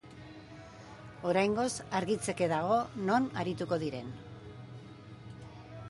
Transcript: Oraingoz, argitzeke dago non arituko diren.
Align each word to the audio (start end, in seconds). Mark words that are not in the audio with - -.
Oraingoz, 1.31 1.67
argitzeke 1.99 2.49
dago 2.55 2.79
non 3.11 3.31
arituko 3.43 3.81
diren. 3.87 4.13